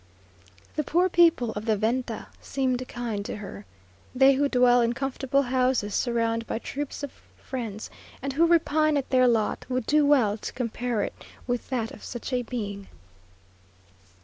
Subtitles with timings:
[0.77, 3.67] The poor people of the venta seemed kind to her.
[4.15, 9.11] They who dwell in comfortable houses, surrounded by troops of friends, and who repine at
[9.11, 11.13] their lot, would do well to compare it
[11.45, 12.87] with that of such a being.